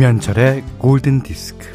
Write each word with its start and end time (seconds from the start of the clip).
김현철의 0.00 0.64
골든 0.78 1.22
디스크. 1.22 1.68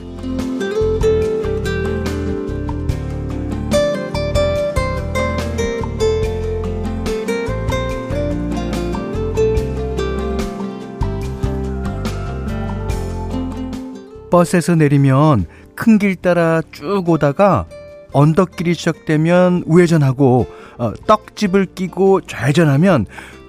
버스에서 14.32 14.74
내리면 14.74 15.46
큰 15.76 16.00
길 16.00 16.16
따라 16.16 16.64
쭉 16.72 17.08
오다가 17.08 17.68
언덕길이 18.12 18.74
시작되면 18.74 19.66
우회전하고 19.68 20.48
어, 20.80 20.94
떡집을 21.06 21.68
끼고 21.76 22.22
좌회전하면 22.22 23.06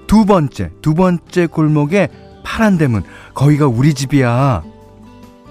두 0.06 0.26
번째 0.26 0.70
두 0.82 0.92
번째 0.92 1.46
골목에 1.46 2.10
파란 2.56 2.78
대문 2.78 3.02
거기가 3.34 3.66
우리 3.66 3.92
집이야. 3.92 4.62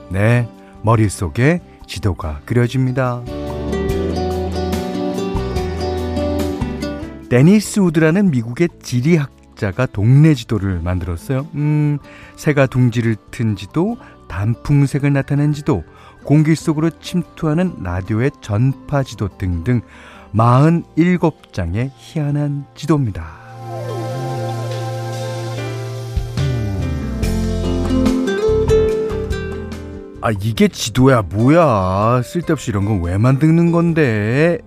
네 0.09 0.49
머릿속에 0.81 1.61
지도가 1.85 2.41
그려집니다. 2.45 3.21
데니스 7.29 7.79
우드라는 7.79 8.31
미국의 8.31 8.69
지리학자가 8.81 9.85
동네 9.85 10.33
지도를 10.33 10.79
만들었어요. 10.79 11.47
음, 11.53 11.99
새가 12.37 12.65
둥지를 12.65 13.17
튼 13.29 13.55
지도, 13.55 13.97
단풍색을 14.27 15.13
나타낸 15.13 15.53
지도, 15.53 15.83
공기 16.23 16.55
속으로 16.55 16.89
침투하는 16.89 17.83
라디오의 17.83 18.31
전파 18.41 19.03
지도 19.03 19.27
등등 19.37 19.81
47장의 20.33 21.91
희한한 21.97 22.65
지도입니다. 22.73 23.44
아, 30.25 30.31
이게 30.41 30.67
지도야, 30.67 31.21
뭐야. 31.21 32.23
쓸데없이 32.23 32.71
이런 32.71 32.85
건 32.85 33.03
왜 33.03 33.15
만드는 33.17 33.71
건데? 33.71 34.57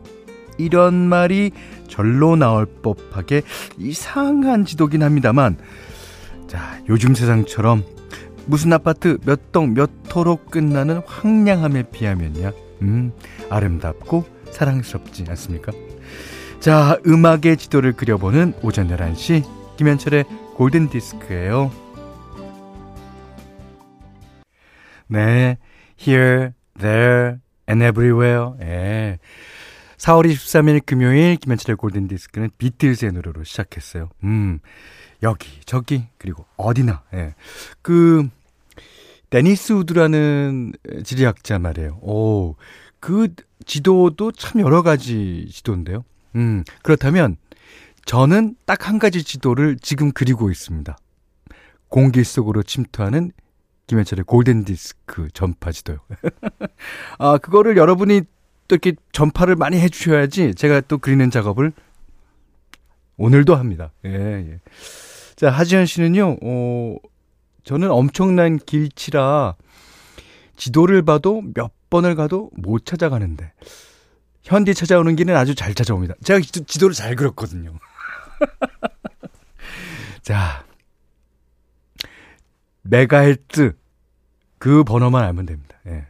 이런 0.56 0.94
말이 1.08 1.50
절로 1.88 2.36
나올 2.36 2.64
법하게 2.66 3.42
이상한 3.76 4.64
지도긴 4.64 5.02
합니다만, 5.02 5.56
자, 6.46 6.78
요즘 6.88 7.14
세상처럼 7.14 7.82
무슨 8.46 8.72
아파트 8.72 9.18
몇 9.24 9.50
동 9.50 9.74
몇 9.74 9.90
호로 10.14 10.36
끝나는 10.48 11.00
황량함에 11.06 11.90
비하면야, 11.90 12.52
음, 12.82 13.10
아름답고 13.50 14.24
사랑스럽지 14.52 15.24
않습니까? 15.28 15.72
자, 16.60 16.98
음악의 17.04 17.56
지도를 17.56 17.94
그려보는 17.94 18.54
오전 18.62 18.88
11시, 18.88 19.42
김현철의 19.76 20.24
골든디스크예요 20.54 21.87
네, 25.08 25.56
here, 26.00 26.52
there, 26.78 27.38
and 27.68 27.84
everywhere. 27.84 28.52
예. 28.62 29.18
4월 29.96 30.30
23일 30.30 30.86
금요일 30.86 31.36
김현철의 31.36 31.76
골든 31.76 32.06
디스크는 32.08 32.50
비틀즈의 32.56 33.12
노래로 33.12 33.42
시작했어요. 33.44 34.10
음, 34.22 34.60
여기, 35.22 35.48
저기, 35.64 36.06
그리고 36.18 36.46
어디나. 36.56 37.02
예. 37.14 37.34
그, 37.82 38.28
데니스 39.30 39.72
우드라는 39.72 40.72
지리학자 41.04 41.58
말이에요. 41.58 41.98
오, 42.00 42.54
그 43.00 43.28
지도도 43.66 44.32
참 44.32 44.60
여러 44.60 44.82
가지 44.82 45.46
지도인데요. 45.50 46.04
음, 46.36 46.64
그렇다면 46.82 47.36
저는 48.06 48.56
딱 48.64 48.88
한 48.88 48.98
가지 48.98 49.22
지도를 49.22 49.76
지금 49.82 50.12
그리고 50.12 50.50
있습니다. 50.50 50.96
공기 51.88 52.24
속으로 52.24 52.62
침투하는 52.62 53.32
김현철의 53.88 54.24
골든 54.24 54.64
디스크 54.64 55.28
전파 55.32 55.72
지도요. 55.72 55.98
아, 57.18 57.38
그거를 57.38 57.76
여러분이 57.76 58.20
또 58.68 58.74
이렇게 58.74 58.92
전파를 59.12 59.56
많이 59.56 59.80
해 59.80 59.88
주셔야지 59.88 60.54
제가 60.54 60.82
또 60.82 60.98
그리는 60.98 61.28
작업을 61.30 61.72
오늘도 63.16 63.56
합니다. 63.56 63.90
예, 64.04 64.10
예. 64.10 64.60
자, 65.36 65.50
하지현 65.50 65.86
씨는요, 65.86 66.36
어, 66.42 66.96
저는 67.64 67.90
엄청난 67.90 68.58
길치라 68.58 69.56
지도를 70.56 71.02
봐도 71.02 71.42
몇 71.54 71.72
번을 71.88 72.14
가도 72.14 72.50
못 72.52 72.84
찾아가는데 72.84 73.52
현디 74.42 74.74
찾아오는 74.74 75.16
길은 75.16 75.34
아주 75.34 75.54
잘 75.54 75.74
찾아옵니다. 75.74 76.14
제가 76.22 76.40
지 76.40 76.78
도를 76.78 76.94
잘 76.94 77.16
그렸거든요. 77.16 77.72
자, 80.22 80.64
메가헬트 82.88 83.76
그 84.58 84.84
번호만 84.84 85.24
알면 85.24 85.46
됩니다. 85.46 85.76
예. 85.86 86.06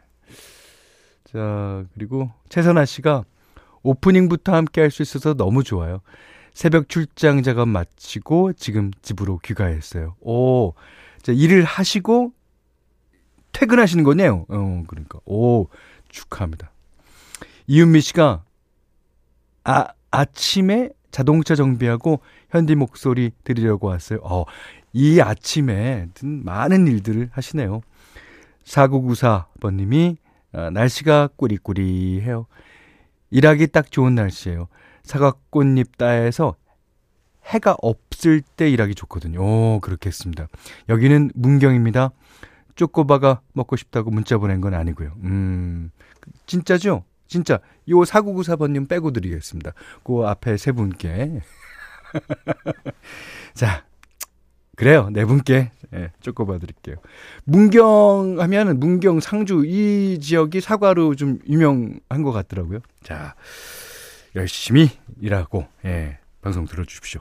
자, 1.25 1.83
그리고 1.93 2.31
최선아 2.49 2.85
씨가 2.85 3.23
오프닝부터 3.83 4.53
함께 4.55 4.81
할 4.81 4.91
수 4.91 5.01
있어서 5.01 5.33
너무 5.33 5.63
좋아요. 5.63 6.01
새벽 6.53 6.89
출장 6.89 7.43
작업 7.43 7.69
마치고 7.69 8.53
지금 8.53 8.91
집으로 9.01 9.37
귀가했어요. 9.39 10.15
오, 10.21 10.73
자, 11.21 11.31
일을 11.31 11.63
하시고 11.63 12.33
퇴근하시는 13.51 14.03
거네요. 14.03 14.45
어, 14.49 14.83
그러니까. 14.87 15.19
오, 15.25 15.67
축하합니다. 16.09 16.71
이은미 17.67 18.01
씨가 18.01 18.43
아, 19.63 19.87
아침에 20.11 20.89
자동차 21.11 21.55
정비하고 21.55 22.19
현디 22.49 22.75
목소리 22.75 23.31
들으려고 23.43 23.87
왔어요. 23.87 24.19
어, 24.23 24.45
이 24.93 25.21
아침에 25.21 26.07
많은 26.21 26.87
일들을 26.87 27.29
하시네요. 27.31 27.81
4994번님이 28.65 30.17
아, 30.51 30.69
날씨가 30.69 31.29
꾸리꾸리해요. 31.35 32.47
일하기 33.31 33.67
딱 33.67 33.91
좋은 33.91 34.15
날씨예요. 34.15 34.67
사과꽃잎 35.03 35.97
따에서 35.97 36.55
해가 37.45 37.75
없을 37.81 38.41
때 38.41 38.69
일하기 38.69 38.95
좋거든요. 38.95 39.39
오, 39.41 39.79
그렇겠습니다. 39.79 40.47
여기는 40.87 41.31
문경입니다. 41.35 42.11
쪼꼬바가 42.75 43.41
먹고 43.53 43.75
싶다고 43.75 44.11
문자 44.11 44.37
보낸 44.37 44.61
건 44.61 44.73
아니고요. 44.73 45.13
음, 45.23 45.91
진짜죠? 46.45 47.03
진짜. 47.27 47.55
요 47.89 47.95
4994번님 48.01 48.87
빼고 48.87 49.11
드리겠습니다. 49.11 49.73
그 50.03 50.25
앞에 50.25 50.57
세 50.57 50.71
분께. 50.71 51.41
자, 53.53 53.83
그래요. 54.79 55.09
네 55.11 55.25
분께 55.25 55.71
예, 55.93 56.11
쪼꼬봐 56.21 56.57
드릴게요. 56.59 56.95
문경 57.43 58.37
하면은 58.39 58.79
문경 58.79 59.19
상주 59.19 59.65
이 59.65 60.19
지역이 60.21 60.61
사과로 60.61 61.15
좀 61.15 61.39
유명한 61.49 62.23
것 62.23 62.31
같더라고요. 62.31 62.79
자, 63.03 63.35
열심히 64.37 64.89
일하고 65.19 65.67
예, 65.83 66.19
방송 66.41 66.63
들어 66.63 66.85
주십시오. 66.85 67.19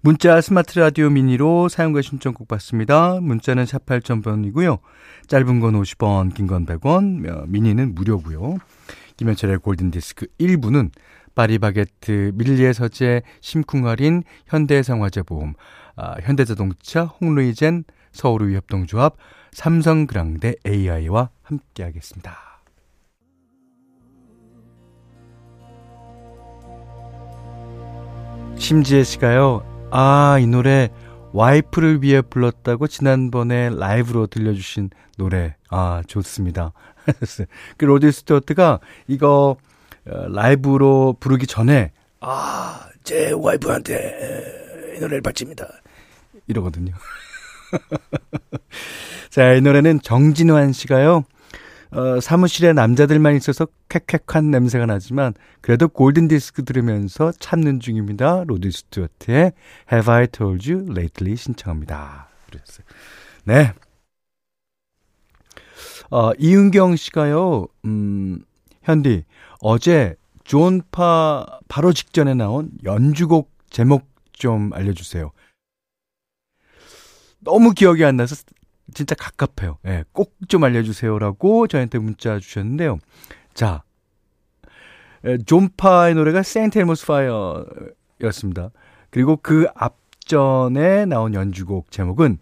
문자 0.00 0.40
스마트 0.40 0.78
라디오 0.78 1.10
미니로 1.10 1.68
사용과 1.68 2.00
신청곡 2.00 2.48
받습니다. 2.48 3.20
문자는 3.20 3.66
샵 3.66 3.84
8000번이고요. 3.84 4.78
짧은 5.26 5.60
건 5.60 5.74
50원, 5.74 6.32
긴 6.32 6.46
건 6.46 6.64
100원, 6.64 7.48
미니는 7.48 7.94
무료고요. 7.94 8.56
김현철의 9.18 9.58
골든디스크 9.58 10.26
1부는 10.40 10.90
파리바게트, 11.34 12.32
밀리의 12.34 12.72
서재, 12.72 13.22
심쿵할인, 13.40 14.22
현대해상화재보험, 14.46 15.54
아, 16.00 16.14
현대자동차, 16.22 17.06
홍루이젠, 17.20 17.82
서울의협동조합, 18.12 19.16
삼성그랑데 19.50 20.54
AI와 20.64 21.30
함께하겠습니다. 21.42 22.38
심지혜 28.56 29.02
씨가요, 29.02 29.88
아, 29.90 30.38
이 30.40 30.46
노래 30.46 30.88
와이프를 31.32 32.02
위해 32.02 32.22
불렀다고 32.22 32.86
지난번에 32.86 33.70
라이브로 33.70 34.28
들려주신 34.28 34.90
노래. 35.16 35.56
아, 35.68 36.02
좋습니다. 36.06 36.72
그 37.76 37.84
로디 37.84 38.12
스튜어트가 38.12 38.78
이거 39.08 39.56
어, 40.06 40.28
라이브로 40.28 41.16
부르기 41.18 41.48
전에 41.48 41.90
아, 42.20 42.88
제 43.02 43.32
와이프한테 43.32 44.94
이 44.96 45.00
노래를 45.00 45.22
바칩니다. 45.22 45.66
이러거든요. 46.48 46.94
자, 49.30 49.52
이 49.52 49.60
노래는 49.60 50.00
정진환 50.02 50.72
씨가요. 50.72 51.24
어, 51.90 52.20
사무실에 52.20 52.72
남자들만 52.72 53.36
있어서 53.36 53.66
쾌쾌한 53.88 54.50
냄새가 54.50 54.86
나지만 54.86 55.32
그래도 55.60 55.88
골든 55.88 56.28
디스크 56.28 56.64
들으면서 56.64 57.32
참는 57.38 57.80
중입니다. 57.80 58.44
로드 58.46 58.70
스튜어트의 58.70 59.52
Have 59.90 60.12
I 60.12 60.26
Told 60.26 60.70
You 60.70 60.90
Lately 60.90 61.36
신청합니다. 61.36 62.28
그랬어요. 62.46 62.86
네. 63.44 63.72
어, 66.10 66.32
이은경 66.38 66.96
씨가요. 66.96 67.66
음, 67.84 68.40
현디 68.82 69.24
어제 69.60 70.14
존파 70.44 71.60
바로 71.68 71.92
직전에 71.92 72.34
나온 72.34 72.70
연주곡 72.84 73.50
제목 73.70 74.08
좀 74.32 74.72
알려주세요. 74.72 75.30
너무 77.40 77.72
기억이 77.72 78.04
안 78.04 78.16
나서 78.16 78.36
진짜 78.94 79.14
갑갑해요. 79.14 79.78
예, 79.86 80.04
꼭좀 80.12 80.64
알려주세요라고 80.64 81.66
저한테 81.66 81.98
문자 81.98 82.38
주셨는데요. 82.38 82.98
자, 83.54 83.82
존파의 85.46 86.14
노래가 86.14 86.42
St. 86.42 86.78
Elmo's 86.78 87.06
Fire였습니다. 87.06 88.70
그리고 89.10 89.36
그 89.36 89.66
앞전에 89.74 91.06
나온 91.06 91.34
연주곡 91.34 91.90
제목은 91.90 92.38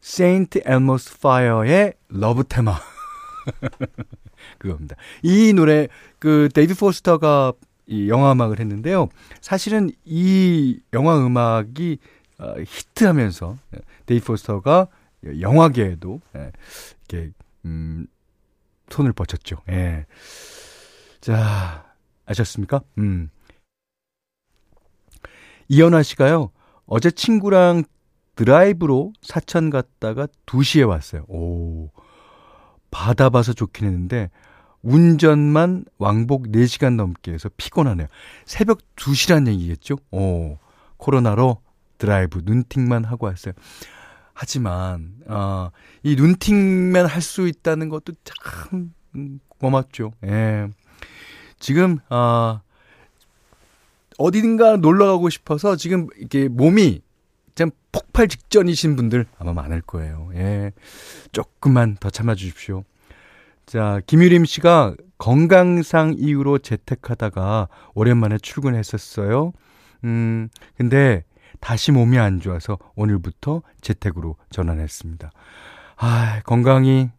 St. 0.00 0.62
Elmo's 0.64 1.20
Fire의 1.20 1.94
Love 2.08 2.44
Theme. 2.44 2.78
그겁니다. 4.58 4.96
이 5.22 5.52
노래 5.52 5.88
그 6.18 6.48
데이빗 6.54 6.74
포스터가 6.74 7.52
이 7.86 8.08
영화 8.08 8.32
음악을 8.32 8.60
했는데요. 8.60 9.08
사실은 9.40 9.90
이 10.04 10.80
영화 10.92 11.18
음악이 11.18 11.98
어, 12.40 12.54
히트하면서 12.58 13.58
데이빗 14.06 14.24
포스터가 14.24 14.88
영화계에도 15.40 16.20
예, 16.36 16.52
이렇게 17.08 17.32
음 17.66 18.06
손을 18.88 19.12
뻗쳤죠. 19.12 19.56
예. 19.68 20.06
자, 21.20 21.94
아셨습니까? 22.26 22.80
음. 22.98 23.30
이연아 25.68 26.02
씨가요. 26.02 26.50
어제 26.86 27.10
친구랑 27.10 27.84
드라이브로 28.34 29.12
사천 29.22 29.70
갔다가 29.70 30.26
2시에 30.46 30.88
왔어요. 30.88 31.24
오. 31.28 31.90
바다 32.90 33.30
봐서 33.30 33.52
좋긴 33.52 33.86
했는데 33.86 34.30
운전만 34.82 35.84
왕복 35.98 36.46
4시간 36.46 36.96
넘게 36.96 37.32
해서 37.32 37.50
피곤하네요. 37.56 38.08
새벽 38.46 38.80
2시란 38.96 39.46
얘기겠죠? 39.46 39.96
오. 40.10 40.56
코로나로 40.96 41.60
드라이브 42.00 42.40
눈팅만 42.42 43.04
하고 43.04 43.26
왔어요. 43.26 43.52
하지만 44.34 45.12
어, 45.28 45.70
이 46.02 46.16
눈팅만 46.16 47.06
할 47.06 47.20
수 47.22 47.46
있다는 47.46 47.88
것도 47.90 48.14
참 48.24 48.92
고맙죠. 49.58 50.12
예. 50.24 50.68
지금 51.60 51.98
아 52.08 52.62
어디든가 54.18 54.78
놀러 54.78 55.06
가고 55.06 55.28
싶어서 55.30 55.76
지금 55.76 56.08
이게 56.18 56.48
몸이 56.48 57.02
참 57.54 57.70
폭발 57.92 58.28
직전이신 58.28 58.96
분들 58.96 59.26
아마 59.38 59.52
많을 59.52 59.82
거예요. 59.82 60.30
예. 60.34 60.72
조금만 61.32 61.96
더 62.00 62.08
참아 62.08 62.34
주십시오. 62.34 62.84
자, 63.66 64.00
김유림 64.06 64.46
씨가 64.46 64.94
건강상 65.18 66.14
이유로 66.16 66.58
재택하다가 66.58 67.68
오랜만에 67.94 68.38
출근했었어요. 68.38 69.52
음, 70.04 70.48
근데 70.76 71.24
다시 71.60 71.92
몸이 71.92 72.18
안 72.18 72.40
좋아서 72.40 72.78
오늘부터 72.96 73.62
재택으로 73.80 74.36
전환했습니다. 74.50 75.30
아, 75.96 76.40
건강이 76.44 77.10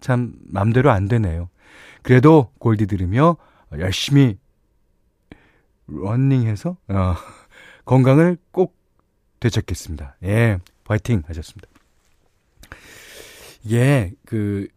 참 0.00 0.34
맘대로 0.46 0.90
안 0.90 1.08
되네요. 1.08 1.48
그래도 2.02 2.52
골디 2.58 2.86
들으며 2.86 3.36
열심히 3.72 4.38
러닝해서 5.86 6.76
어, 6.88 7.14
건강을 7.84 8.38
꼭 8.50 8.76
되찾겠습니다. 9.40 10.16
예, 10.22 10.58
파이팅 10.84 11.22
하셨습니다. 11.26 11.68
예, 13.70 14.12
그 14.24 14.68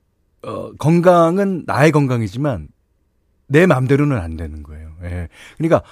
어, 0.41 0.71
건강은 0.73 1.63
나의 1.65 1.91
건강이지만 1.91 2.69
내 3.47 3.65
맘대로는 3.65 4.17
안 4.17 4.37
되는 4.37 4.63
거예요. 4.63 4.93
예. 5.03 5.29
그러니까 5.57 5.83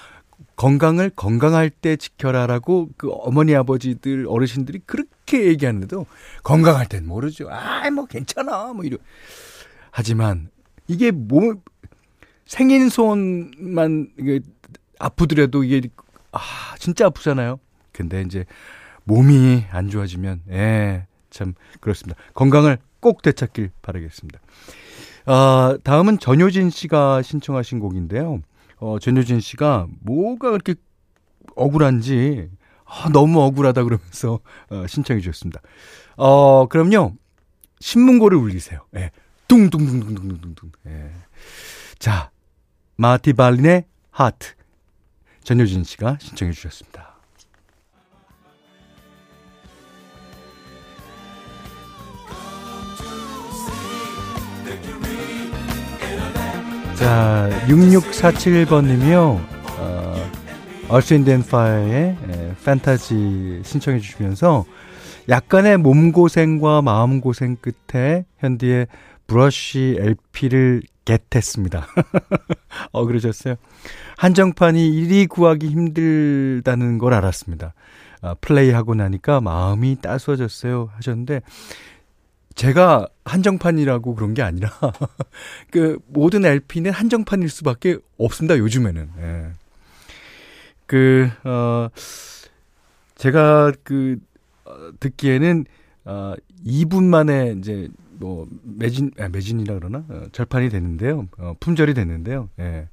건강을 0.56 1.10
건강할 1.10 1.70
때 1.70 1.96
지켜라라고 1.96 2.88
그 2.96 3.10
어머니 3.12 3.54
아버지들 3.54 4.26
어르신들이 4.28 4.80
그렇게 4.86 5.46
얘기하는데도 5.46 6.06
건강할 6.42 6.86
땐 6.86 7.06
모르죠. 7.06 7.48
아, 7.50 7.88
뭐 7.90 8.06
괜찮아. 8.06 8.72
뭐 8.72 8.84
이러. 8.84 8.96
하지만 9.90 10.48
이게 10.88 11.10
몸 11.10 11.60
생인손만 12.46 14.12
이게 14.18 14.40
아프더라도 14.98 15.62
이게 15.64 15.88
아, 16.32 16.40
진짜 16.78 17.06
아프잖아요. 17.06 17.60
근데 17.92 18.22
이제 18.22 18.44
몸이 19.04 19.64
안 19.70 19.88
좋아지면 19.88 20.42
예, 20.50 21.06
참 21.30 21.54
그렇습니다. 21.80 22.20
건강을 22.34 22.78
꼭 23.00 23.22
되찾길 23.22 23.70
바라겠습니다. 23.82 24.40
아, 25.26 25.76
다음은 25.82 26.18
전효진 26.18 26.70
씨가 26.70 27.22
신청하신 27.22 27.78
곡인데요. 27.78 28.40
어, 28.78 28.98
전효진 28.98 29.40
씨가 29.40 29.86
뭐가 30.00 30.50
그렇게 30.50 30.74
억울한지 31.54 32.50
아, 32.84 33.08
너무 33.12 33.40
억울하다 33.42 33.84
그러면서 33.84 34.40
어, 34.70 34.86
신청해 34.86 35.20
주셨습니다. 35.20 35.60
어, 36.16 36.66
그럼요. 36.68 37.14
신문고를 37.80 38.38
울리세요. 38.38 38.86
예. 38.96 39.10
뚱뚱뚱뚱뚱뚱뚱. 39.48 40.72
예. 40.86 41.10
자, 41.98 42.30
마티 42.96 43.32
발린의 43.32 43.84
하트. 44.10 44.54
전효진 45.42 45.84
씨가 45.84 46.18
신청해 46.20 46.52
주셨습니다. 46.52 47.15
자, 57.06 57.48
6647번님이요. 57.68 59.38
어, 59.78 60.30
얼스인덴 60.88 61.44
파이어의 61.44 62.16
판타지 62.64 63.60
신청해 63.62 64.00
주시면서 64.00 64.64
약간의 65.28 65.76
몸고생과 65.76 66.82
마음고생 66.82 67.58
끝에 67.60 68.24
현디의 68.38 68.88
브러쉬 69.28 69.98
LP를 70.00 70.82
겟했습니다. 71.04 71.86
어, 72.90 73.06
그러셨어요. 73.06 73.54
한정판이 74.16 74.88
이리 74.88 75.28
구하기 75.28 75.68
힘들다는 75.68 76.98
걸 76.98 77.14
알았습니다. 77.14 77.74
아, 78.20 78.34
플레이하고 78.40 78.96
나니까 78.96 79.40
마음이 79.40 79.98
따스워졌어요. 80.02 80.90
하셨는데, 80.96 81.42
제가 82.56 83.06
한정판이라고 83.24 84.14
그런 84.14 84.34
게 84.34 84.42
아니라 84.42 84.70
그 85.70 85.98
모든 86.08 86.44
LP는 86.44 86.90
한정판일 86.90 87.48
수밖에 87.48 87.98
없습니다. 88.18 88.58
요즘에는. 88.58 89.10
예. 89.20 89.50
그 90.86 91.30
어 91.44 91.88
제가 93.16 93.72
그 93.82 94.18
어, 94.64 94.90
듣기에는 95.00 95.64
어 96.04 96.34
2분 96.64 97.04
만에 97.04 97.54
이제 97.58 97.88
뭐 98.12 98.46
매진 98.62 99.10
아, 99.18 99.28
매진이라 99.28 99.74
그러나 99.74 100.04
어, 100.08 100.26
절판이 100.32 100.68
됐는데요. 100.68 101.28
어, 101.38 101.54
품절이 101.60 101.94
됐는데요. 101.94 102.48
예. 102.60 102.88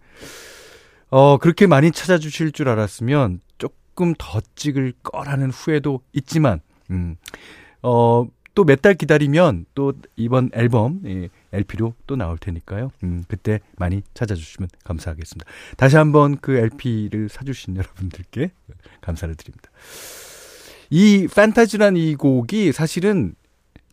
어 1.10 1.38
그렇게 1.38 1.68
많이 1.68 1.92
찾아주실 1.92 2.52
줄 2.54 2.70
알았으면 2.70 3.40
조금 3.60 4.16
더 4.18 4.42
찍을 4.56 4.94
거라는 5.04 5.52
후회도 5.52 6.02
있지만 6.14 6.62
음. 6.90 7.16
어 7.84 8.26
또 8.56 8.64
몇 8.66 8.82
달 8.82 8.94
기다리면 8.96 9.66
또 9.74 9.94
이번 10.16 10.50
앨범 10.54 11.02
예, 11.06 11.30
LP로 11.52 11.94
또 12.06 12.16
나올 12.16 12.38
테니까요. 12.38 12.92
음, 13.04 13.24
그때 13.28 13.60
많이 13.78 14.02
찾아주시면 14.14 14.70
감사하겠습니다. 14.84 15.50
다시 15.78 15.98
한번 15.98 16.38
그 16.40 16.54
LP를 16.56 17.30
사주신 17.30 17.76
여러분들께 17.78 18.52
감사를 19.02 19.34
드립니다. 19.36 19.70
이 20.90 21.28
판타지란 21.34 21.98
이 21.98 22.16
곡이 22.16 22.72
사실은 22.72 23.34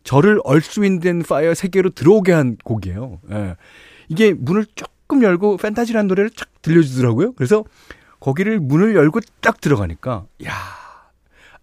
저를 0.03 0.39
얼스윈된 0.43 1.23
파이어 1.23 1.53
세계로 1.53 1.91
들어오게 1.91 2.31
한 2.31 2.57
곡이에요. 2.63 3.19
예. 3.31 3.55
이게 4.09 4.33
문을 4.33 4.65
조금 4.75 5.23
열고 5.23 5.57
판타지란 5.57 6.07
노래를 6.07 6.29
쫙 6.31 6.47
들려주더라고요. 6.61 7.33
그래서 7.33 7.63
거기를 8.19 8.59
문을 8.59 8.95
열고 8.95 9.21
딱 9.39 9.59
들어가니까 9.61 10.25
야 10.45 10.53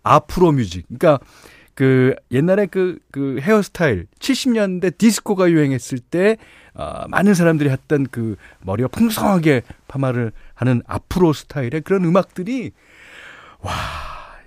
아프로 0.02 0.50
뮤직. 0.52 0.86
그러니까 0.88 1.20
그 1.78 2.16
옛날에 2.32 2.66
그, 2.66 2.99
그 3.12 3.38
헤어스타일 3.40 4.08
70년대 4.18 4.99
디스코가 4.99 5.49
유행했을 5.49 6.00
때 6.00 6.37
어, 6.75 7.06
많은 7.06 7.35
사람들이 7.35 7.70
했던 7.70 8.04
그 8.11 8.35
머리가 8.62 8.88
풍성하게 8.88 9.62
파마를 9.87 10.32
하는 10.54 10.82
앞으로 10.88 11.32
스타일의 11.32 11.82
그런 11.82 12.04
음악들이 12.04 12.73
와 13.61 13.73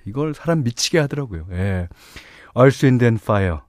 이걸 0.04 0.34
사람 0.34 0.64
미치게 0.64 1.00
하더라고요. 1.00 1.48
예. 1.52 1.88
Earth, 2.54 2.86
Wind 2.86 3.06
and 3.06 3.22
Fire 3.24 3.60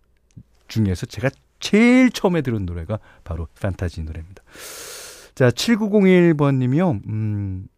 중에서 0.66 1.06
제가 1.06 1.30
제일 1.60 2.10
처음에 2.10 2.42
들은 2.42 2.66
노래가 2.66 2.98
바로 3.22 3.46
판타지 3.60 4.02
노래입니다. 4.02 4.42
자, 5.36 5.50
7901번님이요. 5.50 7.06
음, 7.06 7.68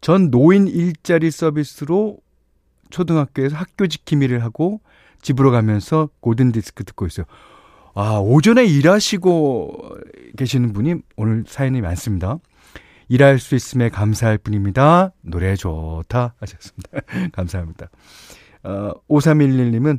전 0.00 0.32
노인 0.32 0.66
일자리 0.66 1.30
서비스로 1.30 2.18
초등학교에서 2.90 3.56
학교 3.56 3.86
지킴 3.86 4.22
일을 4.22 4.42
하고 4.42 4.80
집으로 5.22 5.50
가면서 5.50 6.10
골든 6.20 6.52
디스크 6.52 6.84
듣고 6.84 7.06
있어요. 7.06 7.26
아, 7.94 8.18
오전에 8.18 8.64
일하시고 8.64 9.96
계시는 10.36 10.72
분이 10.72 10.96
오늘 11.16 11.44
사연이 11.46 11.80
많습니다. 11.80 12.38
일할 13.08 13.38
수 13.38 13.54
있음에 13.54 13.88
감사할 13.88 14.38
뿐입니다. 14.38 15.12
노래 15.22 15.56
좋다 15.56 16.34
하셨습니다. 16.38 16.90
감사합니다. 17.32 17.88
어, 18.64 18.92
5311님은 19.08 19.98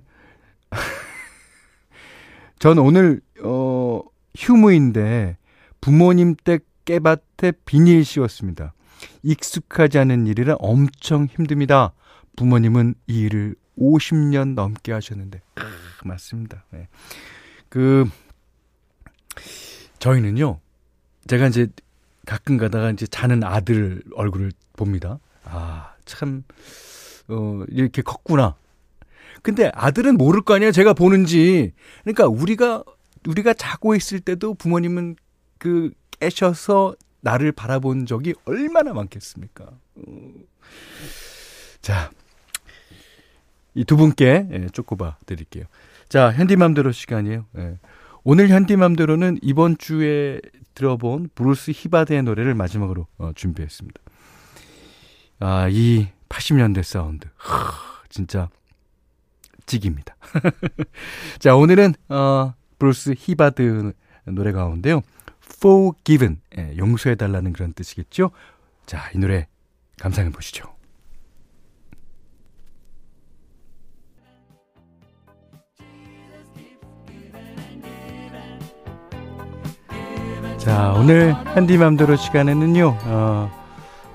전 2.59 2.77
오늘, 2.77 3.21
어, 3.41 4.01
휴무인데 4.37 5.37
부모님 5.81 6.35
댁 6.43 6.65
깨밭에 6.85 7.53
비닐 7.65 8.05
씌웠습니다. 8.05 8.73
익숙하지 9.23 9.99
않은 9.99 10.27
일이라 10.27 10.55
엄청 10.59 11.25
힘듭니다. 11.25 11.93
부모님은 12.35 12.95
이 13.07 13.21
일을 13.21 13.55
50년 13.77 14.53
넘게 14.53 14.91
하셨는데. 14.91 15.41
크, 15.55 15.63
맞습니다. 16.07 16.65
네. 16.71 16.87
그, 17.69 18.05
저희는요, 19.99 20.59
제가 21.27 21.47
이제 21.47 21.67
가끔 22.25 22.57
가다가 22.57 22.91
이제 22.91 23.07
자는 23.07 23.43
아들 23.43 24.01
얼굴을 24.15 24.51
봅니다. 24.73 25.19
아, 25.43 25.93
참, 26.05 26.43
어, 27.27 27.63
이렇게 27.69 28.01
컸구나. 28.01 28.55
근데 29.41 29.71
아들은 29.73 30.17
모를 30.17 30.41
거 30.41 30.55
아니에요. 30.55 30.71
제가 30.71 30.93
보는지. 30.93 31.73
그러니까 32.03 32.27
우리가, 32.27 32.83
우리가 33.27 33.53
자고 33.53 33.95
있을 33.95 34.19
때도 34.19 34.53
부모님은 34.55 35.15
그 35.57 35.91
깨셔서 36.19 36.95
나를 37.21 37.51
바라본 37.51 38.05
적이 38.05 38.33
얼마나 38.45 38.93
많겠습니까? 38.93 39.65
어. 39.65 40.33
자, 41.89 42.11
이 43.73 43.83
두 43.83 43.97
분께 43.97 44.47
예, 44.51 44.67
쪼꼬바 44.67 45.17
드릴게요. 45.25 45.65
자, 46.07 46.31
현디맘대로 46.31 46.91
시간이에요. 46.91 47.47
예. 47.57 47.79
오늘 48.23 48.49
현디맘대로는 48.49 49.39
이번 49.41 49.75
주에 49.75 50.39
들어본 50.75 51.31
브루스 51.33 51.71
히바드의 51.73 52.21
노래를 52.21 52.53
마지막으로 52.53 53.07
어, 53.17 53.31
준비했습니다. 53.33 53.99
아, 55.39 55.67
이 55.71 56.09
80년대 56.29 56.83
사운드. 56.83 57.27
하, 57.37 57.71
진짜 58.09 58.49
쥑입니다. 59.65 60.15
자, 61.39 61.55
오늘은 61.55 61.95
어, 62.09 62.53
브루스 62.77 63.15
히바드 63.17 63.93
노래 64.25 64.51
가운데요. 64.51 65.01
forgiven, 65.43 66.39
예, 66.55 66.77
용서해달라는 66.77 67.51
그런 67.53 67.73
뜻이겠죠? 67.73 68.29
자, 68.85 69.09
이 69.15 69.17
노래 69.17 69.47
감상해 69.99 70.29
보시죠. 70.29 70.78
자, 80.59 80.93
오늘 80.97 81.33
현디맘대로 81.33 82.17
시간에는요, 82.17 82.97
어, 83.05 83.51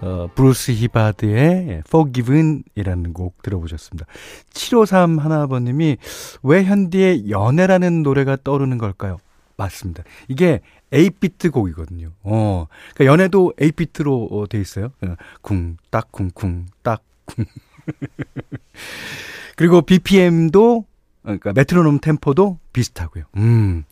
어, 0.02 0.28
브루스 0.34 0.72
히바드의 0.72 1.82
Forgiven이라는 1.86 3.14
곡 3.14 3.40
들어보셨습니다. 3.42 4.06
753 4.52 5.18
하나아버님이 5.18 5.96
왜 6.42 6.64
현디의 6.64 7.30
연애라는 7.30 8.02
노래가 8.02 8.36
떠오르는 8.44 8.76
걸까요? 8.76 9.16
맞습니다. 9.56 10.02
이게 10.28 10.60
8비트 10.90 11.50
곡이거든요. 11.50 12.10
어, 12.22 12.66
그러니까 12.92 13.12
연애도 13.12 13.54
8비트로 13.58 14.30
어, 14.30 14.46
돼 14.46 14.60
있어요. 14.60 14.90
어, 15.02 15.14
쿵, 15.40 15.78
딱, 15.90 16.12
쿵, 16.12 16.30
쿵, 16.30 16.66
딱, 16.82 17.02
쿵. 17.24 17.46
그리고 19.56 19.80
BPM도, 19.80 20.84
그러니까 21.22 21.54
메트로놈 21.54 22.00
템포도 22.00 22.58
비슷하고요. 22.74 23.24
음. 23.36 23.84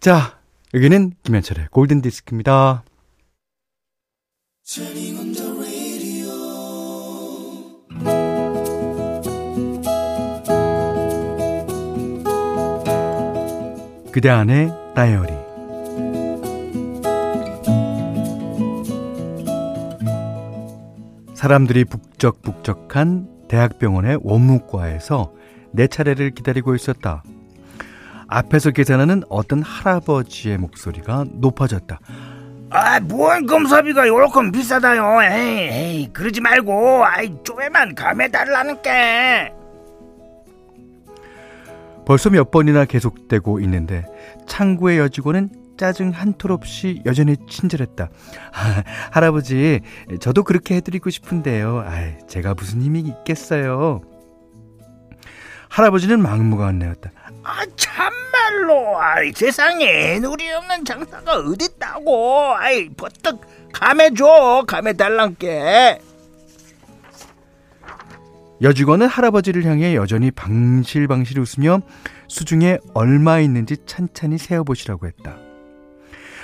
자, 0.00 0.35
여기는 0.76 1.12
김현철의 1.22 1.68
골든 1.70 2.02
디스크입니다. 2.02 2.84
그대 14.12 14.28
안의 14.28 14.68
다이어리 14.94 15.32
사람들이 21.34 21.86
북적북적한 21.86 23.46
대학병원의 23.48 24.18
원무과에서 24.22 25.32
내 25.72 25.86
차례를 25.86 26.32
기다리고 26.32 26.74
있었다. 26.74 27.22
앞에서 28.28 28.70
계산하는 28.70 29.22
어떤 29.28 29.62
할아버지의 29.62 30.58
목소리가 30.58 31.24
높아졌다. 31.32 31.98
아, 32.70 33.00
뭔 33.00 33.46
검사비가 33.46 34.08
요렇게 34.08 34.50
비싸다요. 34.50 35.22
에이, 35.22 35.68
에이, 35.70 36.10
그러지 36.12 36.40
말고, 36.40 37.04
아이, 37.04 37.32
쪼에만 37.44 37.94
감해달라는 37.94 38.82
게. 38.82 39.52
벌써 42.04 42.30
몇 42.30 42.50
번이나 42.50 42.84
계속되고 42.84 43.58
있는데 43.60 44.04
창구의 44.46 44.98
여직원은 44.98 45.50
짜증 45.76 46.10
한톨 46.10 46.52
없이 46.52 47.02
여전히 47.04 47.36
친절했다. 47.48 48.08
아, 48.52 48.82
할아버지, 49.10 49.80
저도 50.20 50.42
그렇게 50.44 50.76
해드리고 50.76 51.10
싶은데요. 51.10 51.84
아, 51.86 52.26
제가 52.28 52.54
무슨 52.54 52.80
힘이 52.80 53.00
있겠어요. 53.00 54.00
할아버지는 55.68 56.22
막무가내였다. 56.22 57.10
아, 57.48 57.64
참말로, 57.76 59.00
아이, 59.00 59.30
세상에 59.32 60.18
누리 60.18 60.50
없는 60.50 60.84
장사가 60.84 61.36
어딨다고. 61.36 62.56
아이, 62.56 62.88
버떡 62.88 63.40
감해줘, 63.72 64.64
감해달란게. 64.66 66.00
여직원은 68.62 69.06
할아버지를 69.06 69.64
향해 69.64 69.94
여전히 69.94 70.32
방실방실 70.32 71.38
웃으며 71.38 71.82
수중에 72.26 72.78
얼마 72.94 73.38
있는지 73.38 73.76
찬찬히 73.86 74.38
세어보시라고 74.38 75.06
했다. 75.06 75.36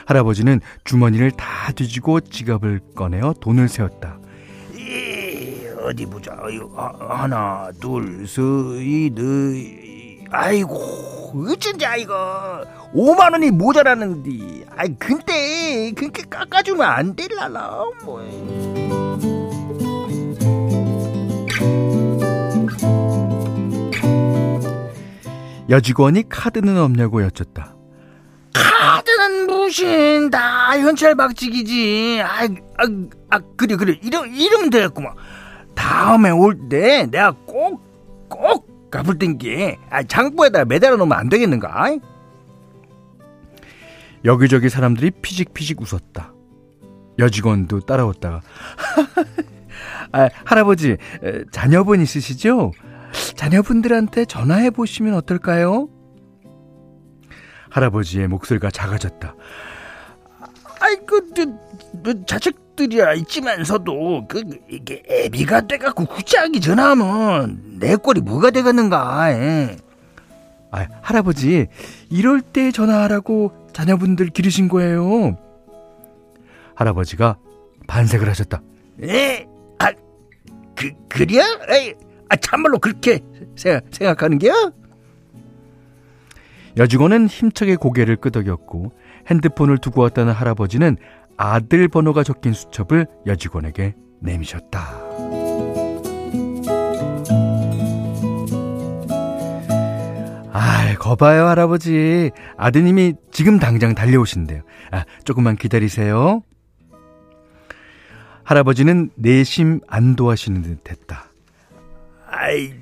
할아버지는 0.07 0.61
주머니를 0.85 1.33
다 1.33 1.73
뒤지고 1.73 2.21
지갑을 2.21 2.81
꺼내어 2.95 3.35
돈을 3.41 3.69
세었다. 3.69 4.21
이, 4.77 5.67
어디 5.81 6.07
보자. 6.07 6.33
아, 6.77 7.23
하나, 7.23 7.73
둘, 7.81 8.25
셋, 8.29 8.41
넷. 9.15 9.82
아이고, 10.33 11.33
어쩐지 11.51 11.85
아이가 11.87 12.65
5만 12.95 13.33
원이 13.33 13.51
모자라는데. 13.51 14.65
아이, 14.77 14.95
근데 14.99 15.93
그렇게 15.93 16.23
깎아주면 16.29 16.83
안 16.87 17.15
될라나. 17.15 17.85
뭐. 18.05 18.23
여직원이 25.69 26.29
카드는 26.29 26.77
없냐고 26.79 27.23
여쭙다. 27.23 27.77
카드는 28.53 29.47
무신 29.47 30.31
다 30.31 30.79
현찰 30.79 31.15
박치기지. 31.15 32.21
아, 32.23 32.45
아, 32.45 32.87
아 33.31 33.41
그래 33.57 33.77
그래 33.77 33.99
이러 34.03 34.27
이러면 34.27 34.71
되겠구만. 34.71 35.15
다음에 35.75 36.31
올 36.31 36.69
때 36.69 37.07
내가 37.11 37.33
꼭 37.47 37.93
꼭 38.29 38.72
갚을 38.93 39.19
땐게 39.19 39.79
아, 39.91 40.05
장부에다 40.05 40.67
매달아 40.67 40.97
놓으면 40.97 41.19
안 41.19 41.29
되겠는가? 41.29 41.97
여기저기 44.25 44.69
사람들이 44.69 45.11
피직피직 45.11 45.81
웃었다. 45.81 46.33
여직원도 47.19 47.81
따라왔다가 47.81 48.41
아, 50.13 50.29
할아버지 50.45 50.99
자녀분 51.51 52.01
있으시죠? 52.01 52.71
자녀분들한테 53.35 54.27
전화해 54.27 54.71
보시면 54.71 55.15
어떨까요? 55.15 55.89
할아버지의 57.71 58.29
목소리가 58.29 58.71
작아졌다. 58.71 59.35
아이고, 60.81 61.21
그, 61.35 62.27
자식 62.27 62.62
들이야 62.77 63.15
있지만서도 63.15 64.27
그 64.29 64.43
이게 64.69 65.03
애비가 65.09 65.67
돼갖고 65.67 66.07
구차하게 66.07 66.61
전화하면 66.61 67.79
내 67.79 67.97
꼴이 67.97 68.21
뭐가 68.21 68.51
되겠는가? 68.51 69.31
에. 69.33 69.77
아, 70.71 70.87
할아버지 71.03 71.67
이럴 72.09 72.41
때 72.41 72.71
전화하라고 72.71 73.69
자녀분들 73.73 74.31
기르신 74.31 74.69
거예요. 74.69 75.37
할아버지가 76.75 77.37
반색을 77.87 78.29
하셨다. 78.29 78.63
에? 79.03 79.47
아, 79.79 79.93
그 80.75 80.93
그래? 81.09 81.43
에이. 81.71 81.95
아, 82.29 82.37
참말로 82.37 82.79
그렇게 82.79 83.21
생각, 83.55 84.23
하는 84.23 84.39
게야? 84.39 84.55
여직원은 86.79 87.27
힘차게 87.27 87.77
고개를 87.77 88.17
끄덕였고 88.17 88.93
핸드폰을 89.27 89.77
두고 89.79 90.01
왔다는 90.01 90.33
할아버지는 90.33 90.97
아들 91.37 91.89
번호가 91.89 92.23
적힌 92.23 92.53
수첩을 92.53 93.07
여직원에게 93.27 93.95
내미셨다. 94.21 94.81
아, 100.55 100.95
거봐요, 100.99 101.47
할아버지. 101.47 102.31
아드님이 102.57 103.15
지금 103.33 103.59
당장 103.59 103.95
달려오신대요. 103.95 104.63
아, 104.91 105.05
조금만 105.25 105.57
기다리세요. 105.57 106.43
할아버지는 108.45 109.11
내심 109.17 109.81
안도하시는 109.87 110.63
듯 110.63 110.91
했다. 110.91 111.31
아이, 112.29 112.73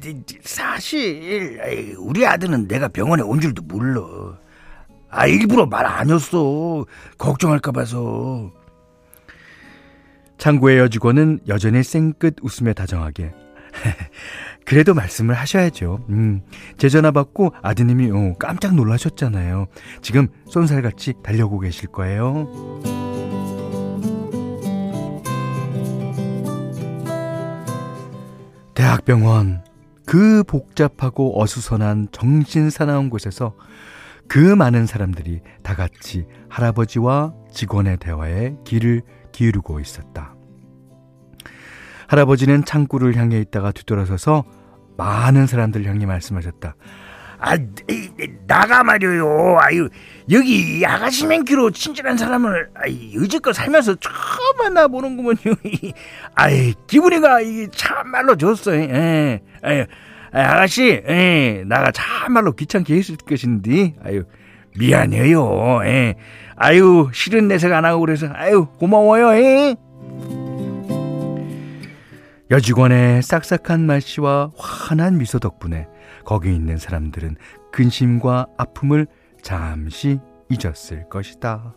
사실 0.42 1.60
우리 1.98 2.26
아들은 2.26 2.66
내가 2.68 2.88
병원에 2.88 3.22
온 3.22 3.40
줄도 3.40 3.62
몰라. 3.62 4.00
아, 5.10 5.26
일부러 5.26 5.66
말 5.66 5.86
아니었어. 5.86 6.86
걱정할까 7.18 7.72
봐서. 7.72 8.50
창구의 10.38 10.78
여직원은 10.78 11.40
여전히 11.48 11.82
생끝 11.82 12.36
웃으며 12.42 12.72
다정하게. 12.72 13.32
그래도 14.64 14.94
말씀을 14.94 15.34
하셔야죠. 15.34 16.06
음, 16.10 16.42
제 16.78 16.88
전화 16.88 17.10
받고 17.10 17.52
아드님이 17.62 18.10
어, 18.10 18.34
깜짝 18.38 18.74
놀라셨잖아요. 18.74 19.66
지금 20.00 20.28
쏜살같이 20.48 21.14
달려오고 21.22 21.60
계실 21.60 21.88
거예요. 21.88 22.48
대학병원. 28.74 29.64
그 30.06 30.42
복잡하고 30.44 31.40
어수선한 31.40 32.08
정신사나운 32.10 33.10
곳에서 33.10 33.54
그 34.30 34.38
많은 34.38 34.86
사람들이 34.86 35.40
다 35.64 35.74
같이 35.74 36.24
할아버지와 36.48 37.34
직원의 37.52 37.96
대화에 37.96 38.54
귀를 38.64 39.02
기울이고 39.32 39.80
있었다. 39.80 40.36
할아버지는 42.06 42.64
창구를 42.64 43.16
향해 43.16 43.40
있다가 43.40 43.72
뒤돌아서서 43.72 44.44
많은 44.96 45.48
사람들 45.48 45.84
향해 45.84 46.06
말씀하셨다. 46.06 46.76
아, 47.40 47.56
나가 48.46 48.84
말이요. 48.84 49.58
아유, 49.62 49.88
여기 50.30 50.84
아가씨 50.86 51.26
맨키로 51.26 51.72
친절한 51.72 52.16
사람을 52.16 52.70
여지껏 53.16 53.52
살면서 53.52 53.96
처음 53.96 54.58
만나보는구먼요. 54.58 55.56
아이, 56.36 56.72
기분이가 56.86 57.38
참말로 57.74 58.36
좋았어. 58.36 58.76
예. 58.76 59.40
아유, 59.62 59.86
아가씨, 60.32 61.02
예, 61.08 61.64
나가 61.66 61.90
참말로 61.90 62.52
귀찮게 62.52 62.94
했을 62.94 63.16
것인데, 63.16 63.96
아유, 64.04 64.24
미안해요. 64.78 65.80
예. 65.84 66.14
아유, 66.56 67.10
싫은 67.12 67.48
내색 67.48 67.72
안 67.72 67.84
하고 67.84 68.00
그래서, 68.00 68.28
아유, 68.32 68.66
고마워요. 68.78 69.34
예. 69.34 69.76
여직원의 72.50 73.22
싹싹한 73.22 73.86
말씨와 73.86 74.50
환한 74.56 75.18
미소 75.18 75.38
덕분에 75.38 75.86
거기 76.24 76.52
있는 76.52 76.78
사람들은 76.78 77.36
근심과 77.72 78.46
아픔을 78.58 79.06
잠시 79.42 80.18
잊었을 80.48 81.08
것이다. 81.08 81.74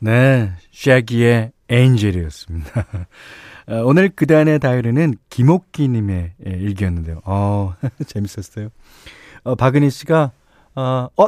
네, 0.00 0.52
샤기의 0.72 1.50
엔젤이었습니다. 1.68 2.86
어, 3.68 3.82
오늘 3.84 4.08
그단의 4.08 4.60
다이어리는 4.60 5.14
김옥기님의 5.28 6.32
예, 6.46 6.50
일기였는데요. 6.50 7.20
어, 7.24 7.74
재밌었어요. 8.06 8.70
어, 9.44 9.54
박은희 9.56 9.90
씨가, 9.90 10.32
어, 10.74 11.08
어, 11.16 11.26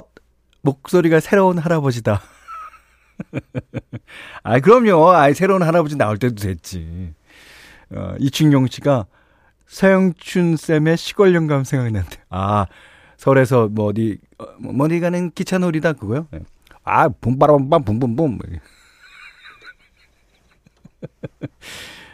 목소리가 0.63 1.21
새로운 1.21 1.59
할아버지다. 1.59 2.23
아, 4.43 4.59
그럼요. 4.61 5.11
아, 5.11 5.31
새로운 5.35 5.63
할아버지 5.63 5.97
나올 5.97 6.17
때도 6.17 6.37
됐지. 6.37 7.13
어, 7.91 8.15
이충용 8.19 8.69
씨가 8.69 9.05
서영춘 9.67 10.57
쌤의 10.57 10.97
시골 10.97 11.35
영감 11.35 11.65
난대. 11.65 12.17
아, 12.31 12.65
서울에서 13.19 13.69
뭐 13.69 13.85
어디, 13.87 14.19
어, 14.39 14.47
뭐 14.59 14.87
어디 14.87 14.99
가는 15.01 15.31
기차놀이다, 15.31 15.93
그거요? 15.93 16.27
네. 16.31 16.41
아, 16.85 17.11
붕바람밤, 17.11 17.85
붕붕붕. 17.85 18.39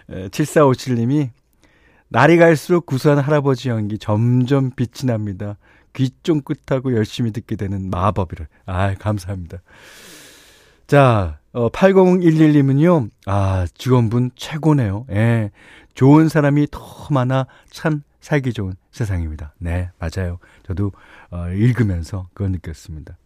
7457님이 0.08 1.30
날이 2.08 2.36
갈수록 2.36 2.86
구수한 2.86 3.18
할아버지 3.18 3.68
연기 3.68 3.98
점점 3.98 4.70
빛이 4.70 5.06
납니다. 5.06 5.56
귀 5.92 6.10
쫑긋하고 6.22 6.94
열심히 6.94 7.32
듣게 7.32 7.56
되는 7.56 7.90
마법이를. 7.90 8.46
아, 8.66 8.94
감사합니다. 8.94 9.58
자, 10.86 11.40
어, 11.52 11.68
8011님은요, 11.70 13.10
아, 13.26 13.66
직원분 13.74 14.30
최고네요. 14.36 15.06
예. 15.10 15.50
좋은 15.94 16.28
사람이 16.28 16.68
더 16.70 17.08
많아 17.10 17.46
참 17.70 18.02
살기 18.20 18.52
좋은 18.52 18.74
세상입니다. 18.92 19.54
네, 19.58 19.90
맞아요. 19.98 20.38
저도, 20.66 20.92
어, 21.30 21.48
읽으면서 21.48 22.28
그걸 22.34 22.52
느꼈습니다. 22.52 23.16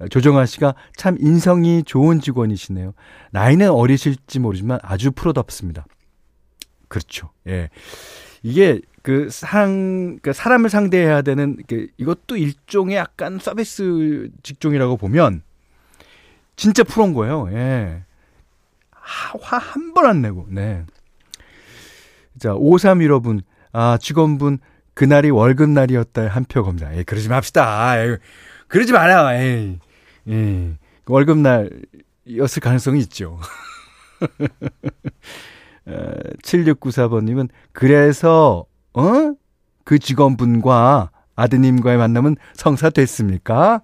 어, 0.00 0.08
조정아 0.08 0.46
씨가 0.46 0.74
참 0.96 1.16
인성이 1.18 1.82
좋은 1.82 2.20
직원이시네요. 2.20 2.92
나이는 3.32 3.70
어리실지 3.70 4.38
모르지만 4.38 4.78
아주 4.82 5.10
프로답습니다. 5.10 5.86
그렇죠. 6.94 7.30
예. 7.48 7.70
이게 8.44 8.80
그 9.02 9.28
상, 9.30 10.18
그 10.22 10.32
사람을 10.32 10.70
상대해야 10.70 11.22
되는, 11.22 11.56
그 11.66 11.88
이것도 11.96 12.36
일종의 12.36 12.96
약간 12.96 13.38
서비스 13.40 14.28
직종이라고 14.44 14.96
보면 14.96 15.42
진짜 16.56 16.84
프로인 16.84 17.14
거예요. 17.14 17.48
예. 17.52 18.04
화 18.92 19.58
한 19.58 19.92
번 19.92 20.06
안 20.06 20.22
내고, 20.22 20.46
네. 20.50 20.84
자, 22.38 22.50
5315분, 22.54 23.42
아, 23.72 23.98
직원분, 24.00 24.58
그날이 24.94 25.30
월급 25.30 25.70
날이었다, 25.70 26.28
한 26.28 26.44
표 26.44 26.62
검사. 26.62 26.94
예, 26.96 27.02
그러지 27.02 27.28
맙시다. 27.28 27.98
예, 28.06 28.18
그러지 28.68 28.92
마라. 28.92 29.34
예, 29.40 29.78
예. 30.28 30.78
월급 31.06 31.38
날이었을 31.38 32.60
가능성이 32.62 33.00
있죠. 33.00 33.38
7694번님은, 35.86 37.48
그래서, 37.72 38.66
어? 38.94 39.34
그 39.84 39.98
직원분과 39.98 41.10
아드님과의 41.36 41.98
만남은 41.98 42.36
성사됐습니까? 42.54 43.82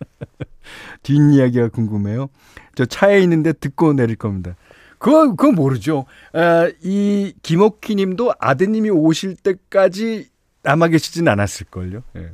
뒷이야기가 1.02 1.68
궁금해요. 1.68 2.28
저 2.74 2.84
차에 2.84 3.20
있는데 3.22 3.52
듣고 3.52 3.92
내릴 3.94 4.16
겁니다. 4.16 4.56
그거, 4.98 5.34
그거 5.34 5.52
모르죠. 5.52 6.06
아, 6.32 6.70
이 6.82 7.32
김옥희 7.42 7.94
님도 7.96 8.34
아드님이 8.38 8.90
오실 8.90 9.36
때까지 9.36 10.28
남아 10.62 10.88
계시진 10.88 11.28
않았을걸요. 11.28 12.02
예. 12.16 12.30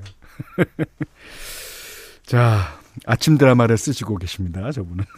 자, 2.24 2.78
아침 3.04 3.36
드라마를 3.36 3.76
쓰시고 3.76 4.16
계십니다. 4.16 4.70
저분은. 4.72 5.04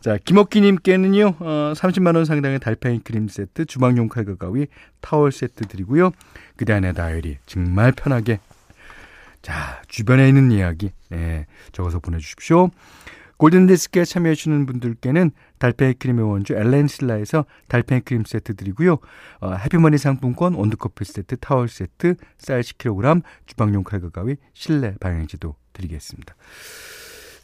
자, 0.00 0.16
김옥희님께는요, 0.24 1.34
어, 1.40 1.72
30만원 1.76 2.24
상당의 2.24 2.58
달팽이 2.58 3.00
크림 3.00 3.28
세트, 3.28 3.66
주방용 3.66 4.08
칼과 4.08 4.36
가위, 4.36 4.66
타월 5.00 5.30
세트 5.30 5.66
드리고요. 5.66 6.10
그대 6.56 6.72
안에 6.72 6.92
다이어리 6.92 7.38
정말 7.46 7.92
편하게 7.92 8.40
자, 9.42 9.82
주변에 9.88 10.28
있는 10.28 10.52
이야기, 10.52 10.90
네, 11.08 11.46
적어서 11.72 11.98
보내주십시오. 11.98 12.70
골든디스크에 13.38 14.04
참여해주시는 14.04 14.66
분들께는 14.66 15.30
달팽이 15.58 15.94
크림의 15.94 16.28
원주 16.28 16.52
엘렌실라에서 16.54 17.46
달팽이 17.68 18.02
크림 18.02 18.24
세트 18.24 18.54
드리고요. 18.54 18.98
어, 19.40 19.54
해피머니 19.54 19.96
상품권, 19.96 20.54
온두커피 20.54 21.06
세트, 21.06 21.38
타월 21.38 21.68
세트, 21.68 22.16
쌀 22.36 22.60
10kg, 22.60 23.22
주방용 23.46 23.82
칼과 23.82 24.10
가위, 24.10 24.36
실내 24.52 24.94
방향지도 25.00 25.54
드리겠습니다. 25.72 26.34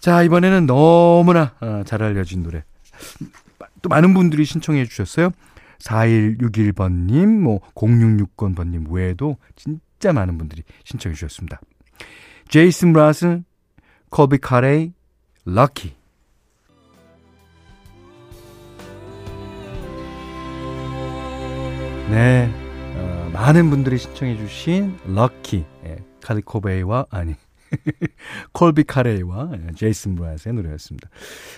자, 0.07 0.23
이번에는 0.23 0.67
너무나 0.67 1.53
어, 1.61 1.83
잘 1.85 2.01
알려진 2.01 2.45
노래. 2.45 2.63
또 3.83 3.89
많은 3.89 4.15
분들이 4.15 4.45
신청해 4.45 4.85
주셨어요. 4.85 5.31
4161번님, 5.81 7.27
뭐 7.41 7.59
0660번님 7.75 8.89
외에도 8.93 9.37
진짜 9.57 10.13
많은 10.13 10.39
분들이 10.39 10.63
신청해 10.85 11.17
주셨습니다. 11.17 11.61
제이슨 12.49 12.93
므라즈, 12.93 13.45
콜비 14.09 14.39
카레이, 14.39 14.93
Lucky. 15.45 15.97
네, 22.13 22.49
어, 22.95 23.31
많은 23.33 23.71
분들이 23.71 23.99
신청해 23.99 24.37
주신 24.37 24.97
Lucky, 25.05 25.65
예, 25.85 25.97
카드 26.23 26.41
코베이와 26.43 27.07
아니 27.11 27.35
콜비 28.53 28.85
카레이와 28.85 29.51
제이슨 29.77 30.15
므라즈의 30.17 30.55
노래였습니다. 30.55 31.09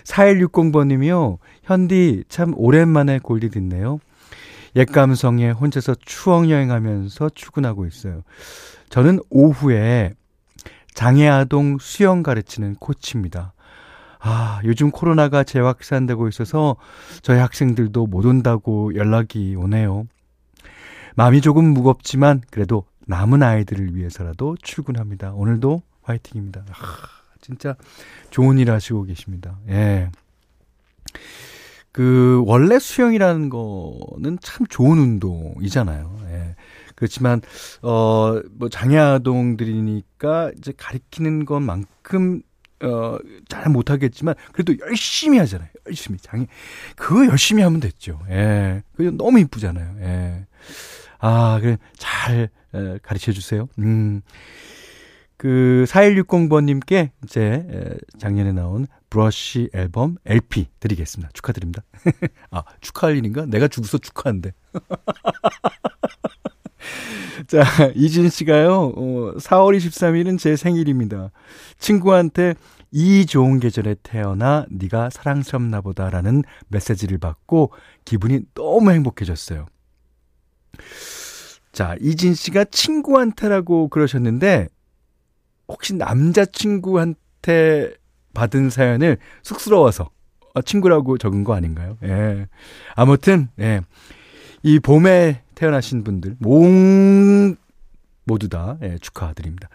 4160번님이요. 0.05 1.39
현디 1.63 2.25
참 2.29 2.53
오랜만에 2.57 3.19
골디 3.19 3.51
듣네요. 3.51 3.99
옛 4.77 4.85
감성에 4.85 5.51
혼자서 5.51 5.95
추억 6.05 6.51
여행하면서 6.51 7.31
출근하고 7.31 7.87
있어요. 7.87 8.23
저는 8.91 9.21
오후에 9.31 10.15
장애아동 10.95 11.79
수영 11.81 12.23
가르치는 12.23 12.77
코치입니다. 12.77 13.55
아, 14.21 14.61
요즘 14.65 14.91
코로나가 14.91 15.45
재확산되고 15.45 16.29
있어서 16.29 16.77
저희 17.23 17.39
학생들도 17.39 18.07
못 18.07 18.25
온다고 18.25 18.95
연락이 18.95 19.55
오네요. 19.57 20.07
마음이 21.15 21.41
조금 21.41 21.67
무겁지만 21.67 22.43
그래도 22.51 22.85
남은 23.07 23.43
아이들을 23.43 23.95
위해서라도 23.95 24.57
출근합니다. 24.61 25.33
오늘도 25.33 25.83
화이팅입니다. 26.09 26.65
아, 26.71 26.85
진짜 27.41 27.77
좋은 28.31 28.59
일 28.59 28.71
하시고 28.71 29.05
계십니다. 29.05 29.59
예. 29.69 30.11
그, 31.93 32.43
원래 32.47 32.79
수영이라는 32.79 33.49
거는 33.49 34.39
참 34.41 34.67
좋은 34.69 34.99
운동이잖아요. 34.99 36.21
예. 36.31 36.55
그렇지만, 36.95 37.41
어, 37.83 38.41
뭐, 38.53 38.69
장애아동들이니까 38.69 40.53
이제 40.59 40.73
가리키는 40.77 41.45
것만큼 41.45 42.43
어, 42.81 43.19
잘 43.49 43.69
못하겠지만, 43.71 44.37
그래도 44.53 44.79
열심히 44.79 45.39
하잖아요. 45.39 45.69
열심히. 45.87 46.19
장애, 46.21 46.47
그거 46.95 47.27
열심히 47.27 47.63
하면 47.65 47.81
됐죠. 47.81 48.21
예. 48.31 48.83
그거 48.95 49.11
너무 49.11 49.41
이쁘잖아요. 49.41 49.97
예. 50.01 50.47
아, 51.19 51.59
그래, 51.61 51.79
잘, 51.97 52.51
에, 52.75 52.99
가르쳐 53.03 53.33
주세요. 53.33 53.69
음. 53.81 54.23
그, 55.39 55.87
4160번님께 55.89 57.11
이제, 57.25 57.67
에, 57.71 57.97
작년에 58.19 58.53
나온 58.53 58.87
브러쉬 59.09 59.71
앨범 59.73 60.17
LP 60.27 60.67
드리겠습니다. 60.81 61.31
축하드립니다. 61.33 61.83
아, 62.51 62.65
축하할 62.81 63.17
일인가? 63.17 63.47
내가 63.47 63.69
죽어서 63.69 63.99
축하한대. 63.99 64.53
자, 67.47 67.63
이진 67.95 68.29
씨가요, 68.29 68.93
어, 68.97 69.35
4월 69.37 69.79
23일은 69.79 70.39
제 70.39 70.57
생일입니다. 70.57 71.31
친구한테 71.79 72.55
이 72.91 73.25
좋은 73.25 73.61
계절에 73.61 73.95
태어나 74.03 74.67
네가 74.71 75.11
사랑스럽나 75.11 75.83
보다라는 75.83 76.43
메시지를 76.69 77.19
받고 77.19 77.73
기분이 78.05 78.41
너무 78.55 78.91
행복해졌어요. 78.91 79.67
자, 81.73 81.97
이진 82.01 82.35
씨가 82.35 82.65
친구한테라고 82.65 83.89
그러셨는데 83.89 84.69
혹시 85.69 85.95
남자친구한테 85.95 87.15
받은 88.35 88.71
사연을 88.71 89.19
쑥스러워서 89.43 90.11
어, 90.55 90.63
친구라고 90.63 91.19
적은 91.19 91.45
거 91.45 91.55
아닌가요? 91.55 91.99
예. 92.03 92.47
아무튼 92.95 93.49
예. 93.61 93.83
이 94.63 94.79
봄에 94.81 95.43
태어나신 95.55 96.05
분들 96.05 96.37
몽 96.39 97.57
모두 98.25 98.49
다 98.49 98.79
예, 98.83 98.99
축하드립니다. 98.99 99.69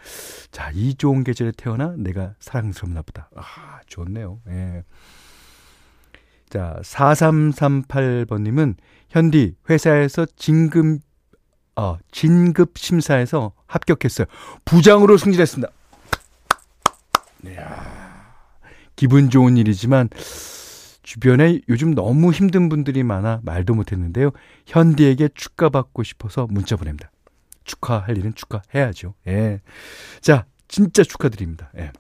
자, 0.52 0.72
이 0.74 0.96
좋은 0.96 1.24
계절에 1.24 1.52
태어나 1.58 1.96
내가 1.98 2.34
사랑스럽나 2.40 3.02
보다. 3.02 3.30
아, 3.36 3.80
좋네요. 3.88 4.40
예. 4.50 4.84
자, 6.50 6.80
4338번님은 6.84 8.76
현디 9.10 9.56
회사에서 9.70 10.26
진급 10.36 11.02
어, 11.76 11.98
진급 12.12 12.78
심사에서 12.78 13.54
합격했어요. 13.66 14.28
부장으로 14.64 15.18
승진했습니다. 15.18 15.74
이야, 17.48 18.36
기분 19.04 19.30
좋은 19.30 19.58
일이지만 19.58 20.08
주변에 21.02 21.60
요즘 21.68 21.94
너무 21.94 22.32
힘든 22.32 22.70
분들이 22.70 23.04
많아 23.04 23.42
말도 23.44 23.76
못했는데요. 23.76 24.32
현디에게 24.66 25.28
축하받고 25.36 26.04
싶어서 26.04 26.48
문자 26.50 26.78
보냅니다. 26.78 27.12
축하할 27.66 28.18
일은 28.18 28.34
축하해야죠. 28.34 29.14
예. 29.28 29.60
자, 30.22 30.46
진짜 30.70 31.04
축하드립니다. 31.04 31.70
예. 31.80 31.92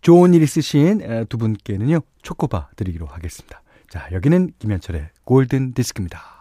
좋은 0.00 0.34
일 0.34 0.42
있으신 0.42 1.26
두 1.28 1.38
분께는요, 1.38 2.00
초코바 2.22 2.70
드리기로 2.74 3.06
하겠습니다. 3.06 3.62
자, 3.88 4.08
여기는 4.10 4.54
김현철의 4.58 5.10
골든 5.22 5.74
디스크입니다. 5.74 6.39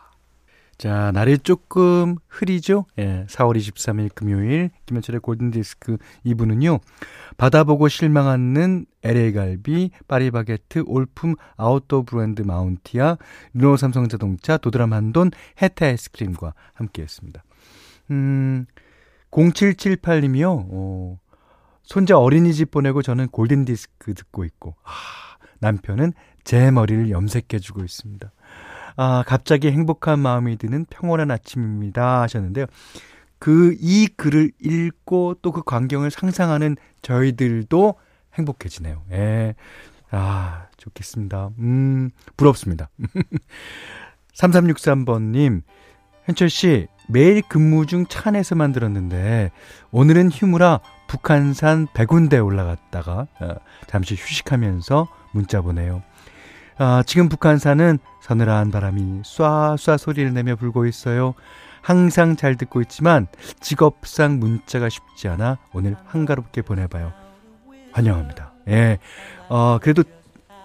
자, 0.80 1.12
날이 1.12 1.38
조금 1.38 2.16
흐리죠? 2.30 2.86
예, 3.00 3.26
4월 3.28 3.58
23일 3.58 4.16
금요일 4.16 4.70
김현철의 4.86 5.20
골든디스크 5.20 5.98
2부는요. 6.26 6.80
받아보고 7.36 7.90
실망 7.90 8.28
하는 8.28 8.86
LA갈비, 9.04 9.92
파리바게트, 10.08 10.86
올품, 10.88 11.36
아웃도어 11.58 12.04
브랜드 12.04 12.44
마운티아, 12.44 13.18
르노 13.56 13.76
삼성자동차, 13.76 14.56
도드람 14.56 14.94
한돈, 14.94 15.32
해타 15.62 15.88
아이스크림과 15.88 16.54
함께했습니다. 16.76 17.44
음, 18.12 18.66
0778님이요. 19.32 20.68
어, 20.72 21.20
손자 21.84 22.18
어린이집 22.18 22.72
보내고 22.72 23.02
저는 23.02 23.28
골든디스크 23.28 24.14
듣고 24.14 24.46
있고, 24.46 24.76
아, 24.84 24.92
남편은 25.60 26.14
제 26.46 26.72
머리를 26.72 27.10
염색해주고 27.10 27.84
있습니다. 27.84 28.32
아, 29.02 29.24
갑자기 29.26 29.72
행복한 29.72 30.20
마음이 30.20 30.58
드는 30.58 30.86
평온한 30.90 31.32
아침입니다 31.32 32.22
하셨는데요. 32.22 32.66
그 33.40 33.74
이 33.80 34.08
글을 34.18 34.52
읽고 34.60 35.36
또 35.42 35.54
그 35.54 35.64
광경을 35.64 36.12
상상하는 36.12 36.76
저희들도 37.02 37.96
행복해지네요. 38.34 39.02
예. 39.14 39.56
아, 40.12 40.66
좋겠습니다. 40.76 41.52
음, 41.60 42.10
부럽습니다. 42.36 42.90
3363번님, 44.36 45.62
현철 46.26 46.50
씨, 46.50 46.88
매일 47.08 47.42
근무 47.42 47.86
중 47.86 48.06
차 48.08 48.30
안에서 48.30 48.56
만 48.56 48.72
들었는데, 48.74 49.52
오늘은 49.92 50.30
휴무라 50.32 50.80
북한산 51.08 51.88
백운대 51.94 52.38
올라갔다가, 52.38 53.28
어, 53.40 53.56
잠시 53.88 54.16
휴식하면서 54.16 55.08
문자 55.34 55.62
보내요. 55.62 56.04
아, 56.82 57.04
지금 57.06 57.28
북한산은 57.28 58.00
서늘한 58.22 58.72
바람이 58.72 59.24
쏴쏴 59.24 59.98
소리를 59.98 60.34
내며 60.34 60.56
불고 60.56 60.86
있어요. 60.86 61.34
항상 61.82 62.38
잘 62.38 62.56
듣고 62.56 62.80
있지만 62.82 63.28
직업상 63.60 64.40
문자가 64.40 64.88
쉽지 64.88 65.28
않아 65.28 65.58
오늘 65.74 65.98
한가롭게 66.06 66.62
보내봐요. 66.62 67.12
환영합니다. 67.92 68.54
예. 68.70 68.98
어, 69.50 69.78
그래도 69.82 70.04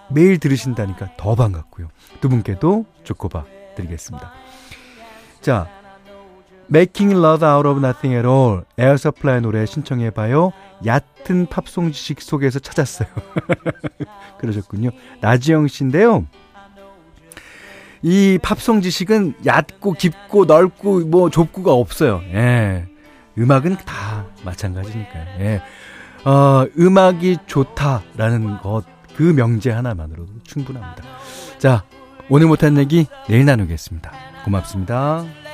매일 0.09 0.39
들으신다니까 0.39 1.17
더 1.17 1.35
반갑고요. 1.35 1.89
두 2.21 2.29
분께도 2.29 2.85
초코바 3.03 3.43
드리겠습니다. 3.75 4.31
자, 5.41 5.67
Making 6.69 7.17
Love 7.17 7.47
Out 7.47 7.67
of 7.67 7.77
Nothing 7.79 8.15
at 8.15 8.27
All 8.27 8.63
에어 8.77 8.97
서플라이 8.97 9.41
노래 9.41 9.65
신청해봐요. 9.65 10.51
얕은 10.85 11.47
팝송 11.47 11.91
지식 11.91 12.21
속에서 12.21 12.59
찾았어요. 12.59 13.07
그러셨군요. 14.39 14.91
나지영 15.21 15.67
씨인데요. 15.67 16.25
이 18.01 18.37
팝송 18.41 18.81
지식은 18.81 19.35
얕고 19.45 19.93
깊고 19.93 20.45
넓고 20.45 21.05
뭐 21.07 21.29
좁고가 21.29 21.73
없어요. 21.73 22.21
예. 22.33 22.85
음악은 23.37 23.77
다 23.85 24.25
마찬가지니까요. 24.43 25.25
예. 25.39 25.61
어, 26.25 26.65
음악이 26.77 27.37
좋다라는 27.45 28.57
것, 28.61 28.83
그 29.15 29.23
명제 29.23 29.71
하나만으로도 29.71 30.33
충분합니다. 30.43 31.03
자, 31.57 31.83
오늘 32.29 32.47
못한 32.47 32.77
얘기 32.77 33.05
내일 33.27 33.45
나누겠습니다. 33.45 34.11
고맙습니다. 34.43 35.44